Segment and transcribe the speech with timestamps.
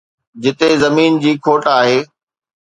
[0.43, 1.99] جتي زمين جي کوٽ آهي.